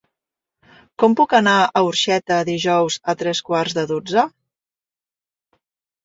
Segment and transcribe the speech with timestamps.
[1.01, 4.25] Com puc anar a Orxeta dijous a tres quarts de dotze?